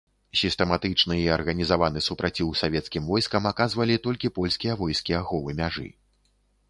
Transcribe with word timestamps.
Сістэматычны 0.39 1.17
і 1.23 1.27
арганізаваны 1.33 1.99
супраціў 2.07 2.49
савецкім 2.61 3.03
войскам 3.11 3.43
аказвалі 3.53 4.01
толькі 4.09 4.33
польскія 4.39 4.73
войскі 4.81 5.19
аховы 5.23 5.51
мяжы. 5.61 5.87